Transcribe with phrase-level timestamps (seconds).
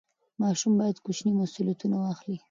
[0.41, 2.37] ماشوم باید کوچني مسوولیتونه واخلي.